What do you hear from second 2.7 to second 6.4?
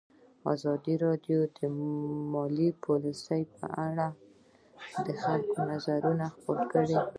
پالیسي په اړه د خلکو نظرونه